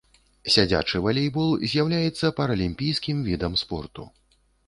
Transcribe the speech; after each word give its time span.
Сядзячы 0.53 1.01
валейбол 1.07 1.51
з'яўляецца 1.73 2.33
паралімпійскім 2.41 3.17
відам 3.29 3.53
спорту. 3.65 4.09